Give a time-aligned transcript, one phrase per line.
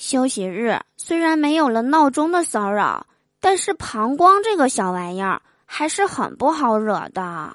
[0.00, 3.06] 休息日虽然没有了闹钟的骚扰，
[3.38, 7.54] 但是膀胱这个小玩意儿还是很不好惹的。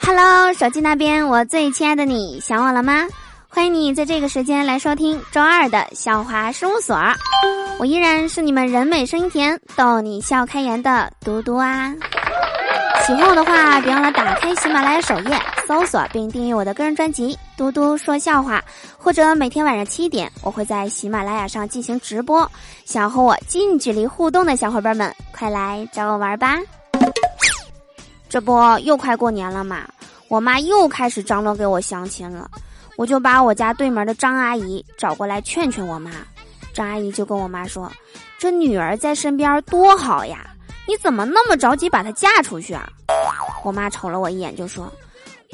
[0.00, 3.06] Hello，手机那边，我最亲爱的你，想我了吗？
[3.64, 6.94] 欢迎你在这个时间来收听周二的笑话事务所，
[7.78, 11.90] 我依然是你们人美声音甜、逗你笑开颜的嘟嘟啊！
[13.06, 18.58] 喜欢我的话，别忘了打开喜马拉雅首页搜索并订阅我的个人专辑《嘟嘟说笑话》，
[18.98, 22.46] 或者每天晚上七点，我会在喜马拉雅上进行直播。
[22.84, 26.58] 想和我近距离互动的小伙伴们，快来找我玩吧！
[28.28, 29.88] 这不又快过年了嘛，
[30.28, 32.46] 我妈又开始张罗给我相亲了。
[32.96, 36.10] 我就把我家对门的张阿姨找过来劝劝我妈，
[36.72, 37.90] 张阿姨就跟我妈说
[38.38, 40.46] ：“这女儿在身边多好呀，
[40.86, 42.88] 你怎么那么着急把她嫁出去啊？”
[43.64, 44.92] 我妈瞅了我一眼就说：“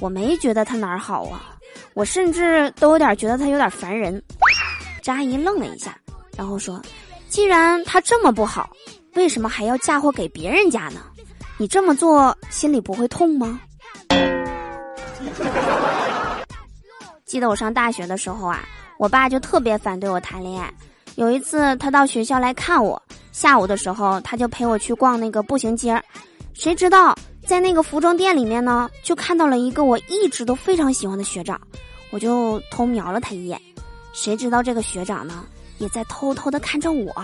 [0.01, 1.57] 我没觉得她哪儿好啊，
[1.95, 4.23] 我甚至都有点觉得她有点烦人。”
[5.03, 5.97] 张阿姨愣了一下，
[6.37, 6.83] 然后说
[7.29, 8.71] ：“既然她这么不好，
[9.15, 11.01] 为什么还要嫁祸给别人家呢？
[11.57, 13.61] 你这么做心里不会痛吗？”
[17.31, 20.69] 记得我上大学的时候啊，我爸就特别反对我谈恋爱。
[21.15, 23.01] 有一次他到学校来看我，
[23.31, 26.03] 下午的时候他就陪我去逛那个步行街。
[26.55, 31.61] 谁知道在那个服装店里面呢，就看到了一个我一直都非常喜欢的学长，
[32.11, 33.63] 我就偷瞄了他一眼。
[34.13, 35.45] 谁知道这个学长呢，
[35.79, 37.15] 也在偷偷的看着我。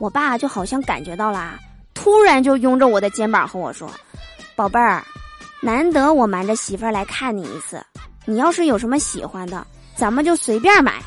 [0.00, 1.58] 我爸就好像感觉到了，
[1.92, 3.90] 突然就拥着我的肩膀和我说
[4.56, 5.04] ：“宝贝儿，
[5.60, 7.78] 难得我瞒着媳妇儿来看你一次。”
[8.28, 11.00] 你要是有什么喜欢的，咱们就随便买。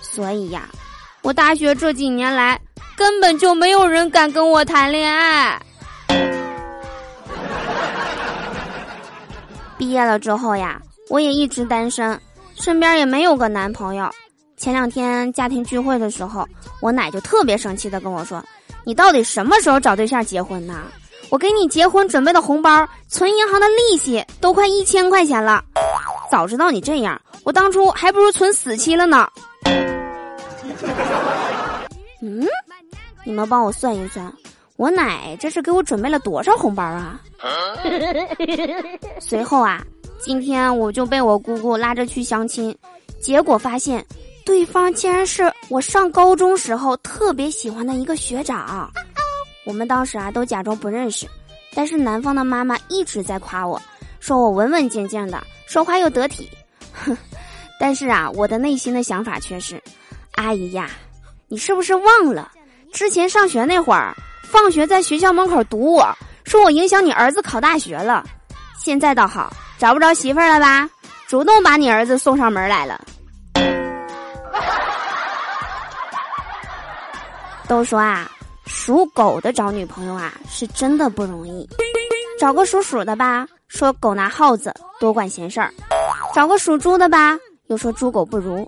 [0.00, 0.68] 所以呀，
[1.22, 2.56] 我大学这几年来
[2.96, 5.60] 根本就没有人敢跟我谈恋爱。
[9.76, 12.16] 毕业了之后呀，我也一直单身，
[12.54, 14.08] 身边也没有个男朋友。
[14.56, 16.46] 前两天家庭聚会的时候，
[16.80, 18.40] 我奶就特别生气的跟我说
[18.86, 20.84] ：“你到底什么时候找对象结婚呢？”
[21.28, 25.62] 我给你结婚准备的红包，存银行的利息都快一千块钱了。
[26.30, 29.28] 早知道你这样，我当初还不如存死期了呢。
[32.20, 32.44] 嗯，
[33.24, 34.32] 你们帮我算一算，
[34.76, 37.20] 我奶这是给我准备了多少红包啊？
[39.20, 39.82] 随后啊，
[40.20, 42.76] 今天我就被我姑姑拉着去相亲，
[43.20, 44.04] 结果发现
[44.44, 48.90] 对方竟然是我上高中时候特别喜欢的一个学长。
[49.64, 51.26] 我们当时啊都假装不认识，
[51.74, 53.80] 但是男方的妈妈一直在夸我，
[54.20, 56.50] 说我文文静静的，说话又得体。
[56.92, 57.16] 哼，
[57.78, 59.82] 但是啊，我的内心的想法却是，
[60.32, 60.90] 阿姨呀，
[61.48, 62.50] 你是不是忘了
[62.92, 64.14] 之前上学那会儿，
[64.44, 66.12] 放学在学校门口堵我
[66.44, 68.24] 说我影响你儿子考大学了？
[68.82, 70.88] 现在倒好，找不着媳妇儿了吧？
[71.26, 73.04] 主动把你儿子送上门来了。
[77.66, 78.30] 都说啊。
[78.70, 81.66] 属狗的找女朋友啊，是真的不容易。
[82.38, 85.68] 找个属鼠的吧，说狗拿耗子，多管闲事儿；
[86.34, 88.66] 找个属猪的吧，又说猪狗不如；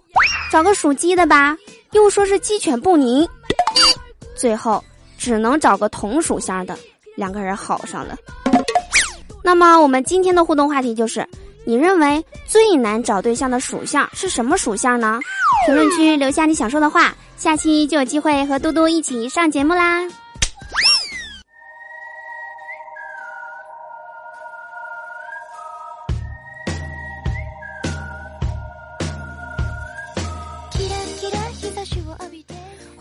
[0.52, 1.56] 找个属鸡的吧，
[1.92, 3.26] 又说是鸡犬不宁。
[4.36, 4.82] 最后
[5.18, 6.78] 只能找个同属相的，
[7.16, 8.16] 两个人好上了。
[9.42, 11.26] 那么我们今天的互动话题就是：
[11.64, 15.18] 你认为最难找对象的属相是什么属相呢？
[15.66, 17.14] 评论区留下你想说的话。
[17.36, 20.06] 下期就有机会和嘟嘟一起上节目啦！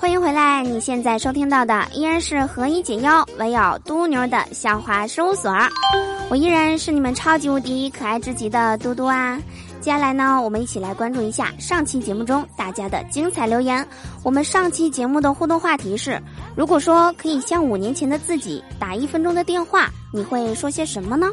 [0.10, 5.54] 欢迎回来，你现在收听到的依然是何以解忧，唯有嘟妞的笑话事务所，
[6.32, 9.40] 我依然是你们超级无敌可爱至极的嘟嘟啊！
[9.80, 13.88] 接下来呢，我们一起来关注一下上期节目中大家的精彩留言。
[14.24, 16.20] 我们上期节目的互动话题是：
[16.56, 21.28] 如果说可以向五年前的自己打一分钟的电话，你会说些什么呢？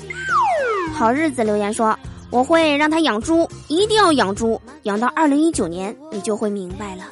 [0.92, 1.98] 好日子留言说：
[2.30, 7.04] 我会让他养猪，一定要养猪，养到二零一九年，你就会明白了。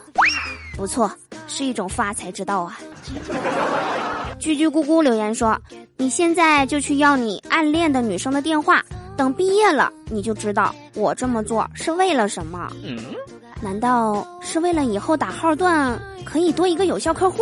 [0.77, 1.11] 不错，
[1.46, 2.79] 是一种发财之道啊。
[4.38, 5.58] 居居咕咕留言说：
[5.96, 8.82] 你现在就去要你暗恋的女生的电话。
[9.17, 12.69] 等毕业了，你就知道我这么做是为了什么？
[13.62, 17.38] 难道是为了以后打号段可以多一个有效客户？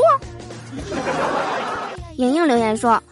[2.17, 3.03] 莹莹留言说：“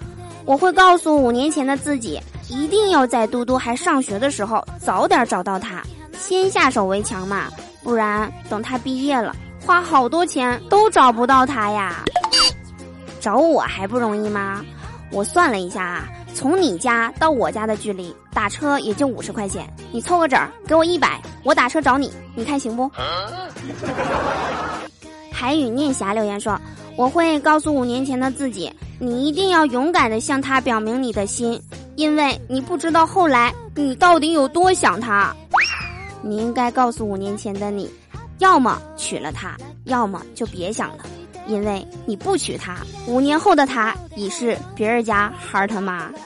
[0.45, 2.21] 我会告诉五年前的自己，
[2.51, 5.83] 一定要在嘟嘟还上学的时候早点找到他，
[6.19, 7.47] 先下手为强嘛，
[7.83, 9.35] 不然等他毕业了，
[9.71, 12.05] 花好多钱都找不到他呀。
[13.21, 14.65] 找我还不容易吗？
[15.13, 19.73] 我算了一下啊，从你家到我家的距离，打车也就五十块钱。
[19.93, 22.91] 你凑个整儿，给我一百，我打车找你，你看行不？
[25.31, 26.61] 海语念霞留言说
[26.99, 31.63] ：“我会告诉五年前的自己，你一定要勇敢的向他表明你的心，
[31.95, 35.33] 因为你不知道后来你到底有多想他。
[36.23, 37.89] 你应该告诉五年前的你，
[38.41, 41.05] 要么娶了她，要么就别想了。”
[41.47, 42.77] 因为你不娶她，
[43.07, 46.11] 五年后的她已是别人家孩儿他妈。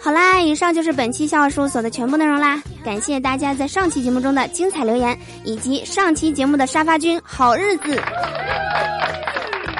[0.00, 2.60] 好啦，以上就是本期笑话事务所的全部内容啦！
[2.84, 8.02] 感谢大家在上期节目中的精彩留言，以及上期节目的沙发君好日子。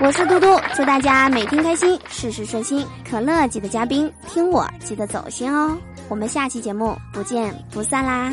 [0.00, 0.46] 我是嘟嘟，
[0.76, 2.87] 祝大家每天开心，事事顺心。
[3.08, 5.76] 可乐记得加冰，听我记得走心哦。
[6.08, 8.32] 我们下期节目不见不散啦！